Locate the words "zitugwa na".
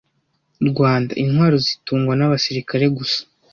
1.65-2.31